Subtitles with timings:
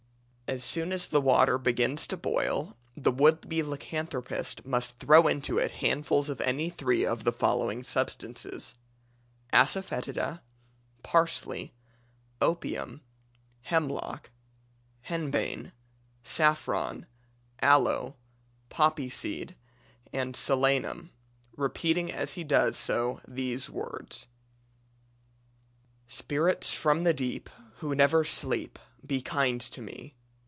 [0.53, 5.57] As soon as the water begins to boil the would be lycanthropist must throw into
[5.59, 8.75] it handfuls of any three of the following substances:
[9.53, 10.41] Asafoetida,
[11.03, 11.71] parsley,
[12.41, 12.99] opium,
[13.61, 14.29] hemlock,
[15.03, 15.71] henbane,
[16.21, 17.05] saffron,
[17.61, 18.17] aloe,
[18.67, 19.55] poppy seed
[20.11, 21.11] and solanum;
[21.55, 24.27] repeating as he does so these words:
[26.09, 28.77] "Spirits from the deep Who never sleep,
[29.07, 30.15] Be kind to me.